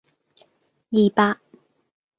[0.89, 1.37] 二百